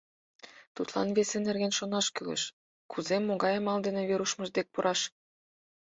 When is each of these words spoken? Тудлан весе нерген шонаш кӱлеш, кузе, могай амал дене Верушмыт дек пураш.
Тудлан 0.75 1.07
весе 1.15 1.37
нерген 1.47 1.73
шонаш 1.77 2.07
кӱлеш, 2.15 2.43
кузе, 2.91 3.17
могай 3.19 3.53
амал 3.59 3.79
дене 3.85 4.01
Верушмыт 4.09 4.51
дек 4.57 4.67
пураш. 4.73 5.01